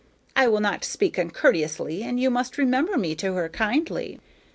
I 0.35 0.47
will 0.47 0.61
not 0.61 0.83
speak 0.83 1.19
uncourteously, 1.19 2.01
and 2.01 2.19
you 2.19 2.31
must 2.31 2.57
remember 2.57 2.97
me 2.97 3.13
to 3.17 3.33
her 3.35 3.47
kindly." 3.47 4.19